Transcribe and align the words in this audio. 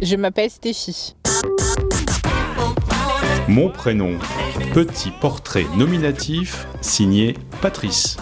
Je 0.00 0.14
m'appelle 0.16 0.50
Stéphie. 0.50 1.16
Mon 3.48 3.70
prénom, 3.70 4.18
petit 4.74 5.10
portrait 5.10 5.64
nominatif 5.74 6.66
signé 6.82 7.34
Patrice. 7.62 8.18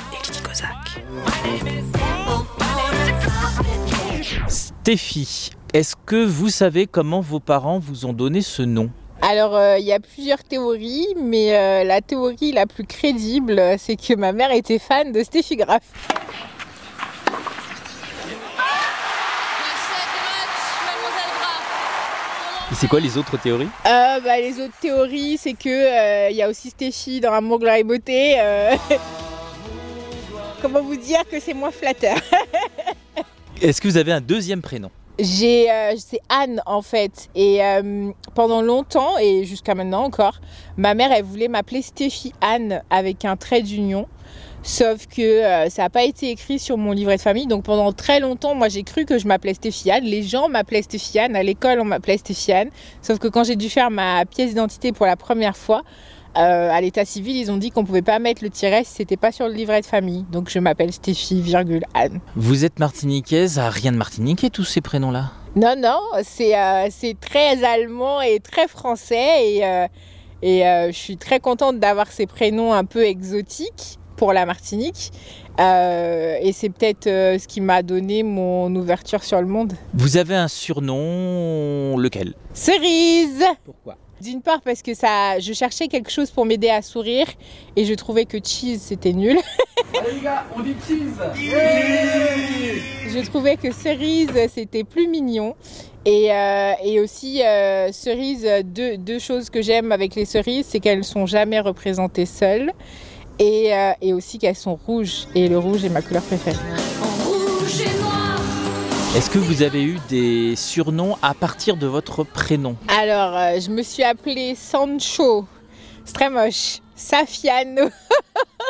Stéphie, 4.48 5.50
est-ce 5.73 5.96
que 6.06 6.24
vous 6.24 6.48
savez 6.48 6.87
comment 6.87 7.20
vos 7.20 7.41
parents 7.41 7.80
vous 7.80 8.06
ont 8.06 8.12
donné 8.12 8.43
ce 8.43 8.62
nom? 8.62 8.91
Alors, 9.20 9.56
euh, 9.56 9.79
il 9.79 9.84
y 9.84 9.93
a 9.93 9.98
plusieurs 9.98 10.45
théories, 10.45 11.09
mais 11.20 11.56
euh, 11.56 11.82
la 11.82 12.02
théorie 12.02 12.52
la 12.52 12.66
plus 12.66 12.84
crédible, 12.84 13.61
c'est 13.79 13.96
que 13.96 14.14
ma 14.14 14.33
mère 14.33 14.52
était 14.52 14.78
fan 14.78 15.11
de 15.11 15.25
Stéphie 15.25 15.56
Graff. 15.56 15.83
Et 22.74 22.77
c'est 22.77 22.88
quoi 22.88 22.98
les 22.98 23.16
autres 23.16 23.37
théories? 23.41 23.69
Euh, 23.87 24.19
bah, 24.19 24.37
les 24.41 24.59
autres 24.59 24.74
théories, 24.80 25.38
c'est 25.38 25.52
que 25.52 25.69
euh, 25.69 26.30
il 26.30 26.37
y 26.37 26.42
a 26.42 26.48
aussi 26.48 26.70
Stéphie 26.70 27.20
dans 27.20 27.33
Amour, 27.33 27.60
gloire 27.60 27.77
et 27.77 27.84
beauté. 27.84 28.34
euh. 28.41 28.74
Comment 30.60 30.83
vous 30.83 30.97
dire 30.97 31.20
que 31.30 31.38
c'est 31.38 31.55
moins 31.55 31.70
flatteur? 31.70 32.16
Est-ce 33.62 33.80
que 33.80 33.87
vous 33.87 33.97
avez 33.97 34.10
un 34.10 34.20
deuxième 34.20 34.60
prénom? 34.60 34.91
J'ai, 35.20 35.70
euh, 35.70 35.95
c'est 35.96 36.20
Anne 36.28 36.60
en 36.66 36.82
fait, 36.82 37.28
et 37.36 37.64
euh, 37.64 38.10
pendant 38.34 38.62
longtemps 38.62 39.16
et 39.18 39.45
jusqu'à 39.45 39.77
maintenant 39.77 40.02
encore, 40.02 40.41
ma 40.77 40.95
mère 40.95 41.12
elle 41.12 41.22
voulait 41.22 41.46
m'appeler 41.46 41.82
Stéphie 41.82 42.32
Anne 42.41 42.82
avec 42.91 43.24
un 43.24 43.36
trait 43.36 43.62
d'union. 43.62 44.08
Sauf 44.64 45.06
que 45.06 45.22
euh, 45.22 45.69
ça 45.69 45.82
n'a 45.82 45.91
pas 45.91 46.02
été 46.02 46.30
écrit 46.30 46.58
sur 46.58 46.78
mon 46.78 46.91
livret 46.91 47.16
de 47.16 47.20
famille. 47.20 47.47
Donc 47.47 47.62
pendant 47.62 47.92
très 47.92 48.19
longtemps, 48.19 48.56
moi 48.56 48.69
j'ai 48.69 48.83
cru 48.83 49.05
que 49.05 49.19
je 49.19 49.28
m'appelais 49.28 49.55
Stéphane. 49.55 50.02
Les 50.02 50.24
gens 50.24 50.48
m'appelaient 50.48 50.83
Stéphane. 50.83 51.36
À 51.36 51.44
l'école, 51.44 51.80
on 51.80 51.84
m'appelait 51.84 52.17
Stéphane. 52.17 52.70
Sauf 53.00 53.19
que 53.20 53.28
quand 53.28 53.44
j'ai 53.44 53.56
dû 53.56 53.69
faire 53.69 53.91
ma 53.91 54.24
pièce 54.24 54.48
d'identité 54.48 54.91
pour 54.91 55.06
la 55.06 55.17
première 55.17 55.56
fois, 55.56 55.83
euh, 56.36 56.70
à 56.70 56.80
l'état 56.80 57.04
civil, 57.04 57.36
ils 57.36 57.50
ont 57.50 57.56
dit 57.56 57.70
qu'on 57.70 57.84
pouvait 57.84 58.02
pas 58.02 58.18
mettre 58.18 58.42
le 58.42 58.50
tiret 58.50 58.84
si 58.84 58.92
c'était 58.94 59.16
pas 59.16 59.32
sur 59.32 59.46
le 59.46 59.54
livret 59.54 59.80
de 59.80 59.86
famille. 59.86 60.24
Donc 60.32 60.48
je 60.50 60.58
m'appelle 60.58 60.92
Stéphie, 60.92 61.40
virgule 61.40 61.84
Anne. 61.94 62.20
Vous 62.36 62.64
êtes 62.64 62.78
martiniquaise, 62.78 63.58
à 63.58 63.70
rien 63.70 63.92
de 63.92 63.96
martiniquais 63.96 64.50
tous 64.50 64.64
ces 64.64 64.80
prénoms-là 64.80 65.30
Non, 65.56 65.74
non, 65.78 66.00
c'est 66.22 66.58
euh, 66.58 66.88
c'est 66.90 67.16
très 67.20 67.62
allemand 67.64 68.20
et 68.20 68.40
très 68.40 68.68
français. 68.68 69.55
Et, 69.55 69.64
euh, 69.66 69.86
et 70.42 70.66
euh, 70.66 70.88
je 70.88 70.96
suis 70.98 71.16
très 71.16 71.40
contente 71.40 71.78
d'avoir 71.78 72.08
ces 72.10 72.27
prénoms 72.27 72.72
un 72.74 72.84
peu 72.84 73.05
exotiques 73.05 73.98
pour 74.16 74.32
la 74.32 74.46
Martinique. 74.46 75.10
Euh, 75.60 76.36
et 76.40 76.52
c'est 76.52 76.68
peut-être 76.68 77.06
euh, 77.06 77.38
ce 77.38 77.46
qui 77.46 77.60
m'a 77.60 77.82
donné 77.82 78.22
mon 78.24 78.74
ouverture 78.74 79.22
sur 79.22 79.40
le 79.40 79.46
monde. 79.46 79.72
Vous 79.94 80.16
avez 80.16 80.34
un 80.34 80.48
surnom, 80.48 81.96
lequel? 81.96 82.34
Cerise 82.52 83.44
Pourquoi? 83.64 83.96
D'une 84.25 84.41
part 84.41 84.62
parce 84.62 84.80
que 84.80 84.94
ça, 84.94 85.39
je 85.39 85.53
cherchais 85.53 85.86
quelque 85.86 86.11
chose 86.11 86.30
pour 86.30 86.47
m'aider 86.47 86.70
à 86.70 86.80
sourire 86.80 87.27
et 87.77 87.84
je 87.84 87.92
trouvais 87.92 88.25
que 88.25 88.39
cheese 88.42 88.78
c'était 88.78 89.12
nul. 89.12 89.36
Allez 90.00 90.14
les 90.14 90.20
gars, 90.22 90.44
on 90.56 90.61
dit 90.61 90.75
cheese 90.89 91.20
Je 93.06 93.27
trouvais 93.27 93.58
que 93.58 93.70
cerise 93.70 94.30
c'était 94.48 94.83
plus 94.83 95.08
mignon. 95.08 95.55
Et, 96.06 96.33
euh, 96.33 96.72
et 96.83 97.00
aussi, 97.00 97.42
euh, 97.42 97.92
cerise, 97.92 98.48
deux, 98.64 98.97
deux 98.97 99.19
choses 99.19 99.50
que 99.50 99.61
j'aime 99.61 99.92
avec 99.92 100.14
les 100.14 100.25
cerises, 100.25 100.67
c'est 100.70 100.80
qu'elles 100.80 101.05
sont 101.05 101.27
jamais 101.27 101.61
représentées 101.61 102.27
seules. 102.27 102.72
Et, 103.39 103.75
euh, 103.75 103.92
et 104.00 104.14
aussi 104.14 104.39
qu'elles 104.39 104.56
sont 104.56 104.78
rouges. 104.86 105.27
Et 105.34 105.48
le 105.48 105.58
rouge 105.58 105.84
est 105.84 105.91
ma 105.91 106.00
couleur 106.00 106.22
préférée. 106.22 106.56
Est-ce 109.15 109.31
que 109.31 109.39
vous 109.39 109.62
avez 109.62 109.83
eu 109.84 109.98
des 110.09 110.57
surnoms 110.57 111.17
à 111.23 111.35
partir 111.35 111.77
de 111.77 111.86
votre 111.86 112.25
prénom 112.25 112.77
Alors, 112.89 113.36
euh, 113.36 113.61
je 113.61 113.70
me 113.70 113.83
suis 113.83 114.02
appelée 114.02 114.55
Sancho. 114.57 115.47
C'est 116.05 116.14
très 116.14 116.30
moche. 116.30 116.79
Safiano. 116.97 117.91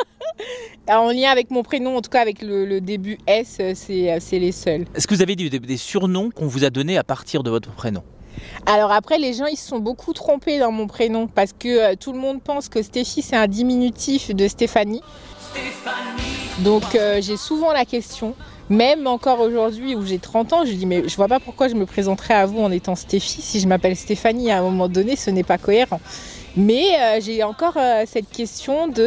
en 0.87 1.09
lien 1.11 1.31
avec 1.31 1.49
mon 1.51 1.63
prénom, 1.63 1.97
en 1.97 2.01
tout 2.01 2.09
cas 2.11 2.21
avec 2.21 2.41
le, 2.41 2.65
le 2.65 2.79
début 2.81 3.17
S, 3.27 3.57
euh, 3.59 3.71
c'est 3.75 4.11
euh, 4.11 4.17
c'est 4.19 4.39
les 4.39 4.51
seuls. 4.51 4.85
Est-ce 4.95 5.07
que 5.07 5.15
vous 5.15 5.21
avez 5.21 5.35
des, 5.35 5.49
des- 5.49 5.59
des 5.59 5.77
surnoms 5.77 6.29
qu'on 6.29 6.47
vous 6.47 6.63
a 6.63 6.69
donnés 6.69 6.97
à 6.97 7.03
partir 7.03 7.41
de 7.43 7.49
votre 7.49 7.71
prénom 7.71 8.03
Alors 8.67 8.91
après, 8.91 9.17
les 9.17 9.33
gens, 9.33 9.45
ils 9.47 9.57
se 9.57 9.67
sont 9.67 9.79
beaucoup 9.79 10.13
trompés 10.13 10.59
dans 10.59 10.71
mon 10.71 10.85
prénom 10.87 11.27
parce 11.27 11.53
que 11.53 11.91
euh, 11.93 11.95
tout 11.99 12.13
le 12.13 12.19
monde 12.19 12.41
pense 12.43 12.69
que 12.69 12.81
Stéphie, 12.83 13.21
c'est 13.23 13.35
un 13.35 13.47
diminutif 13.47 14.33
de 14.33 14.47
Stéphanie. 14.47 15.01
Donc 16.59 16.95
euh, 16.95 17.19
j'ai 17.21 17.35
souvent 17.35 17.73
la 17.73 17.83
question, 17.83 18.33
même 18.69 19.07
encore 19.07 19.41
aujourd'hui 19.41 19.93
où 19.95 20.05
j'ai 20.05 20.19
30 20.19 20.53
ans, 20.53 20.65
je 20.65 20.71
dis 20.71 20.85
mais 20.85 21.07
je 21.07 21.15
vois 21.15 21.27
pas 21.27 21.39
pourquoi 21.39 21.67
je 21.67 21.75
me 21.75 21.85
présenterais 21.85 22.33
à 22.33 22.45
vous 22.45 22.59
en 22.59 22.71
étant 22.71 22.95
Stéphie 22.95 23.41
si 23.41 23.59
je 23.59 23.67
m'appelle 23.67 23.95
Stéphanie. 23.95 24.51
À 24.51 24.59
un 24.59 24.61
moment 24.61 24.87
donné, 24.87 25.15
ce 25.15 25.29
n'est 25.29 25.43
pas 25.43 25.57
cohérent. 25.57 25.99
Mais 26.55 26.85
euh, 26.97 27.19
j'ai 27.19 27.43
encore 27.43 27.75
euh, 27.75 28.03
cette 28.07 28.29
question 28.29 28.87
de 28.87 29.03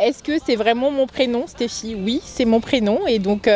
est-ce 0.00 0.22
que 0.22 0.34
c'est 0.44 0.54
vraiment 0.54 0.92
mon 0.92 1.06
prénom 1.08 1.48
Stéphie? 1.48 1.96
Oui, 1.98 2.20
c'est 2.24 2.44
mon 2.44 2.60
prénom. 2.60 3.00
Et 3.08 3.18
donc 3.18 3.48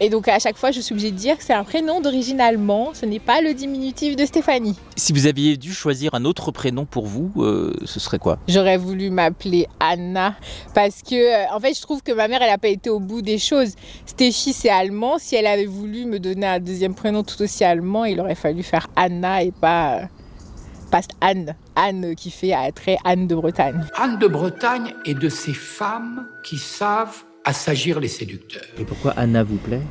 et 0.00 0.08
donc 0.08 0.28
à 0.28 0.38
chaque 0.38 0.56
fois 0.56 0.70
je 0.70 0.80
suis 0.80 0.94
obligée 0.94 1.10
de 1.10 1.16
dire 1.16 1.36
que 1.36 1.44
c'est 1.44 1.54
un 1.54 1.64
prénom 1.64 2.00
d'origine 2.00 2.40
allemand, 2.40 2.90
ce 2.94 3.06
n'est 3.06 3.20
pas 3.20 3.40
le 3.40 3.54
diminutif 3.54 4.16
de 4.16 4.24
Stéphanie. 4.24 4.76
Si 4.96 5.12
vous 5.12 5.26
aviez 5.26 5.56
dû 5.56 5.72
choisir 5.72 6.14
un 6.14 6.24
autre 6.24 6.50
prénom 6.50 6.86
pour 6.86 7.06
vous, 7.06 7.30
euh, 7.36 7.74
ce 7.84 8.00
serait 8.00 8.18
quoi? 8.18 8.38
J'aurais 8.48 8.76
voulu 8.76 9.10
m'appeler 9.10 9.66
Anna 9.78 10.34
parce 10.74 11.02
que 11.02 11.14
euh, 11.14 11.54
en 11.54 11.60
fait 11.60 11.74
je 11.74 11.82
trouve 11.82 12.02
que 12.02 12.12
ma 12.12 12.28
mère 12.28 12.42
elle 12.42 12.50
a 12.50 12.58
pas 12.58 12.68
été 12.68 12.90
au 12.90 13.00
bout 13.00 13.22
des 13.22 13.38
choses. 13.38 13.74
Stéphie 14.06 14.52
c'est 14.52 14.70
allemand, 14.70 15.18
si 15.18 15.36
elle 15.36 15.46
avait 15.46 15.66
voulu 15.66 16.06
me 16.06 16.18
donner 16.18 16.46
un 16.46 16.60
deuxième 16.60 16.94
prénom 16.94 17.22
tout 17.22 17.40
aussi 17.42 17.64
allemand, 17.64 18.04
il 18.04 18.20
aurait 18.20 18.34
fallu 18.34 18.62
faire 18.62 18.88
Anna 18.96 19.42
et 19.42 19.52
pas 19.52 19.98
euh, 19.98 20.04
pas 20.90 21.02
Anne, 21.20 21.54
Anne 21.76 22.14
qui 22.16 22.30
fait 22.30 22.52
très 22.74 22.98
Anne 23.04 23.28
de 23.28 23.34
Bretagne. 23.34 23.86
Anne 23.96 24.18
de 24.18 24.26
Bretagne 24.26 24.92
est 25.04 25.14
de 25.14 25.28
ces 25.28 25.54
femmes 25.54 26.26
qui 26.42 26.58
savent 26.58 27.22
assagir 27.44 28.00
les 28.00 28.08
séducteurs. 28.08 28.62
Et 28.78 28.84
pourquoi 28.84 29.12
Anna 29.12 29.42
vous 29.42 29.56
plaît? 29.56 29.82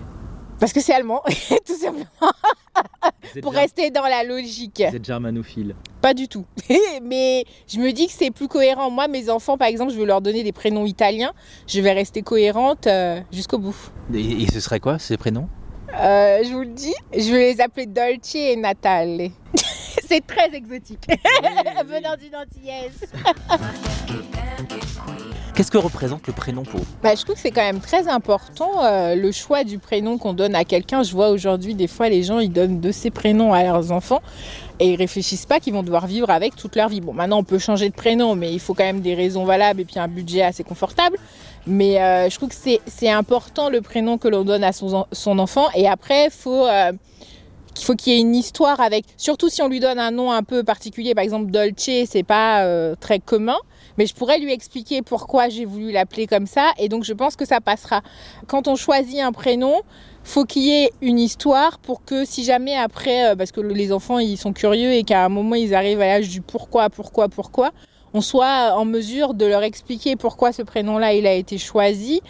Parce 0.60 0.74
que 0.74 0.82
c'est 0.82 0.94
allemand, 0.94 1.22
tout 1.66 1.76
simplement. 1.76 2.06
Pour 3.42 3.54
rester 3.54 3.92
dans 3.92 4.04
la 4.04 4.24
logique. 4.24 4.84
Vous 4.90 4.96
êtes 4.96 5.06
germanophile. 5.06 5.76
Pas 6.02 6.14
du 6.14 6.28
tout. 6.28 6.46
Mais 7.02 7.46
je 7.68 7.80
me 7.80 7.92
dis 7.92 8.08
que 8.08 8.14
c'est 8.14 8.32
plus 8.32 8.48
cohérent. 8.48 8.90
Moi, 8.90 9.08
mes 9.08 9.30
enfants, 9.30 9.58
par 9.58 9.68
exemple, 9.68 9.94
je 9.94 9.98
veux 9.98 10.06
leur 10.06 10.22
donner 10.22 10.44
des 10.44 10.52
prénoms 10.52 10.86
italiens. 10.86 11.34
Je 11.68 11.80
vais 11.80 11.94
rester 11.94 12.22
cohérente 12.22 12.88
euh, 12.88 13.22
jusqu'au 13.32 13.58
bout. 13.58 13.76
Et, 14.14 14.44
et 14.44 14.48
ce 14.52 14.60
serait 14.60 14.80
quoi 14.80 15.00
ces 15.00 15.18
prénoms? 15.18 15.48
Euh, 15.98 16.44
je 16.44 16.54
vous 16.54 16.62
le 16.62 16.68
dis, 16.68 16.94
je 17.14 17.32
vais 17.32 17.54
les 17.54 17.62
appeler 17.62 17.86
Dolce 17.86 18.36
et 18.36 18.56
Natale. 18.56 19.30
c'est 20.10 20.26
très 20.26 20.54
exotique. 20.56 21.06
Venant 21.86 22.16
d'une 22.20 22.36
antillaise. 22.36 23.06
Qu'est-ce 25.56 25.72
que 25.72 25.78
représente 25.78 26.26
le 26.28 26.34
prénom 26.34 26.64
pour 26.64 26.80
vous 26.80 26.86
Bah, 27.04 27.16
je 27.16 27.24
trouve 27.24 27.36
que 27.36 27.42
c'est 27.42 27.52
quand 27.52 27.62
même 27.64 27.82
très 27.82 28.08
important 28.08 28.84
euh, 28.86 29.16
le 29.16 29.32
choix 29.34 29.64
du 29.66 29.78
prénom 29.78 30.18
qu'on 30.18 30.34
donne 30.34 30.56
à 30.56 30.64
quelqu'un. 30.64 31.04
Je 31.04 31.12
vois 31.12 31.30
aujourd'hui 31.30 31.76
des 31.76 31.88
fois 31.88 32.08
les 32.08 32.24
gens 32.24 32.40
ils 32.40 32.52
donnent 32.52 32.80
de 32.80 32.92
ces 32.92 33.12
prénoms 33.12 33.54
à 33.54 33.64
leurs 33.64 33.92
enfants 33.92 34.22
et 34.80 34.92
ils 34.92 34.96
réfléchissent 34.96 35.46
pas 35.46 35.60
qu'ils 35.60 35.74
vont 35.74 35.84
devoir 35.84 36.08
vivre 36.08 36.30
avec 36.30 36.56
toute 36.56 36.76
leur 36.78 36.88
vie. 36.88 37.02
Bon, 37.02 37.12
maintenant 37.14 37.40
on 37.40 37.44
peut 37.44 37.60
changer 37.60 37.90
de 37.90 37.94
prénom, 37.94 38.36
mais 38.36 38.54
il 38.54 38.60
faut 38.62 38.74
quand 38.74 38.86
même 38.86 39.02
des 39.02 39.16
raisons 39.16 39.44
valables 39.44 39.82
et 39.82 39.86
puis 39.86 40.00
un 40.00 40.08
budget 40.08 40.44
assez 40.44 40.64
confortable. 40.64 41.18
Mais 41.68 42.02
euh, 42.02 42.30
je 42.30 42.36
trouve 42.38 42.50
que 42.50 42.56
c'est 42.88 43.10
important 43.10 43.70
le 43.70 43.82
prénom 43.82 44.18
que 44.18 44.30
l'on 44.30 44.46
donne 44.46 44.64
à 44.64 44.72
son, 44.72 44.94
en- 44.96 45.08
son 45.12 45.40
enfant 45.40 45.68
et 45.76 45.90
après 45.90 46.28
il 46.28 46.32
faut 46.32 46.66
euh, 46.68 46.94
qu'il 47.80 47.86
faut 47.86 47.96
qu'il 47.96 48.14
y 48.14 48.18
ait 48.18 48.20
une 48.20 48.36
histoire 48.36 48.80
avec. 48.82 49.06
Surtout 49.18 49.50
si 49.50 49.62
on 49.62 49.70
lui 49.70 49.80
donne 49.80 50.00
un 50.00 50.12
nom 50.12 50.32
un 50.32 50.44
peu 50.44 50.64
particulier, 50.64 51.16
par 51.16 51.24
exemple 51.24 51.50
Dolce, 51.50 51.90
c'est 52.06 52.24
pas 52.24 52.64
euh, 52.64 52.96
très 53.00 53.20
commun. 53.20 53.58
Mais 53.98 54.06
je 54.06 54.14
pourrais 54.14 54.40
lui 54.40 54.54
expliquer 54.54 55.02
pourquoi 55.02 55.50
j'ai 55.50 55.66
voulu 55.66 55.92
l'appeler 55.92 56.28
comme 56.28 56.46
ça, 56.46 56.72
et 56.78 56.88
donc 56.88 57.04
je 57.04 57.14
pense 57.14 57.36
que 57.36 57.46
ça 57.46 57.60
passera. 57.60 58.02
Quand 58.48 58.68
on 58.68 58.76
choisit 58.76 59.20
un 59.20 59.32
prénom, 59.32 59.82
faut 60.24 60.46
qu'il 60.46 60.64
y 60.64 60.72
ait 60.72 60.92
une 61.02 61.20
histoire 61.20 61.80
pour 61.80 62.04
que 62.06 62.24
si 62.24 62.44
jamais 62.44 62.76
après, 62.76 63.32
euh, 63.32 63.36
parce 63.36 63.52
que 63.52 63.62
les 63.62 63.92
enfants 63.92 64.20
ils 64.20 64.38
sont 64.38 64.54
curieux 64.54 64.92
et 64.92 65.04
qu'à 65.04 65.26
un 65.26 65.30
moment 65.30 65.56
ils 65.56 65.74
arrivent 65.74 66.02
à 66.02 66.08
l'âge 66.08 66.30
du 66.30 66.42
pourquoi, 66.42 66.90
pourquoi, 66.90 67.30
pourquoi, 67.30 67.72
on 68.14 68.22
soit 68.22 68.74
en 68.76 68.86
mesure 68.86 69.34
de 69.34 69.46
leur 69.46 69.64
expliquer 69.64 70.16
pourquoi 70.16 70.52
ce 70.52 70.62
prénom-là 70.62 71.14
il 71.14 71.28
a 71.28 71.34
été 71.34 71.58
choisi 71.58 72.22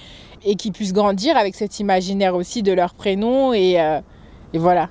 et 0.45 0.55
qu'ils 0.55 0.71
puissent 0.71 0.93
grandir 0.93 1.37
avec 1.37 1.55
cet 1.55 1.79
imaginaire 1.79 2.35
aussi 2.35 2.63
de 2.63 2.71
leur 2.71 2.93
prénom 2.93 3.53
et, 3.53 3.79
euh, 3.79 3.99
et 4.53 4.57
voilà. 4.57 4.89